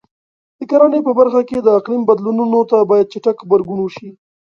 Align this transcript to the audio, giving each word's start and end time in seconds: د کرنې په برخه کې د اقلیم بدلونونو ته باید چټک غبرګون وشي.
د 0.57 0.61
کرنې 0.71 0.99
په 1.07 1.11
برخه 1.19 1.41
کې 1.49 1.57
د 1.61 1.67
اقلیم 1.79 2.01
بدلونونو 2.09 2.59
ته 2.71 2.77
باید 2.89 3.09
چټک 3.13 3.37
غبرګون 3.45 3.79
وشي. 3.81 4.09